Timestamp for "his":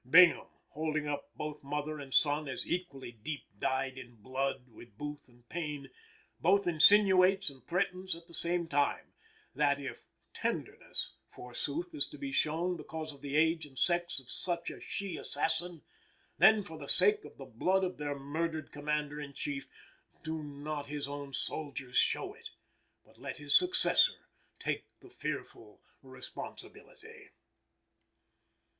20.87-21.07, 23.37-23.53